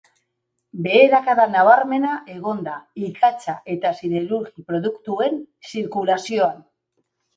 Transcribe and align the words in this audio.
Beherakada 0.85 1.43
nabarmena 1.55 2.13
egon 2.35 2.63
da 2.69 2.73
ikatza 3.09 3.55
eta 3.75 3.91
siderurgi 4.01 4.65
produktuen 4.73 5.39
zirkulazioan. 5.75 6.59